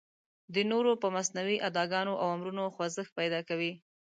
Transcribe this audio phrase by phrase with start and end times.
[0.53, 3.71] د نورو په مصنوعي اداګانو او امرونو خوځښت پیدا کوي.